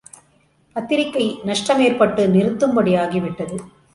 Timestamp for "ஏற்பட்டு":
1.79-2.27